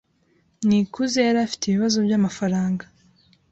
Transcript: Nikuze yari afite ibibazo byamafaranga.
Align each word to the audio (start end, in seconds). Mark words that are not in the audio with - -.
Nikuze 0.67 1.19
yari 1.27 1.39
afite 1.45 1.63
ibibazo 1.65 1.97
byamafaranga. 2.05 2.83